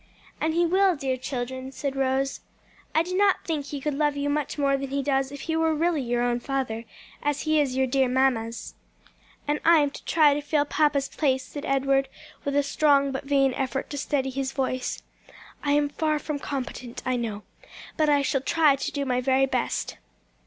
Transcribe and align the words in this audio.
"And 0.41 0.55
he 0.55 0.65
will, 0.65 0.95
dear 0.95 1.15
children," 1.15 1.71
said 1.71 1.95
Rose. 1.95 2.39
"I 2.95 3.03
do 3.03 3.15
not 3.15 3.45
think 3.45 3.67
he 3.67 3.79
could 3.79 3.93
love 3.93 4.17
you 4.17 4.31
much 4.31 4.57
more 4.57 4.75
than 4.75 4.89
he 4.89 5.03
does 5.03 5.31
if 5.31 5.41
he 5.41 5.55
were 5.55 5.75
really 5.75 6.01
your 6.01 6.23
own 6.23 6.39
father, 6.39 6.85
as 7.21 7.41
he 7.41 7.59
is 7.61 7.77
your 7.77 7.85
dear 7.85 8.09
mamma's." 8.09 8.73
"And 9.47 9.59
I 9.63 9.77
am 9.77 9.91
to 9.91 10.03
try 10.03 10.33
to 10.33 10.41
fill 10.41 10.65
papa's 10.65 11.07
place," 11.07 11.43
said 11.45 11.65
Edward, 11.65 12.09
with 12.43 12.55
a 12.55 12.63
strong 12.63 13.11
but 13.11 13.25
vain 13.25 13.53
effort 13.53 13.91
to 13.91 13.97
steady 13.99 14.31
his 14.31 14.53
voice. 14.53 15.03
"I 15.63 15.73
am 15.73 15.87
far 15.89 16.17
from 16.17 16.39
competent, 16.39 17.03
I 17.05 17.15
know, 17.15 17.43
but 17.95 18.09
I 18.09 18.23
shall 18.23 18.41
try 18.41 18.75
to 18.75 18.91
do 18.91 19.05
my 19.05 19.21
very 19.21 19.45
best." 19.45 19.97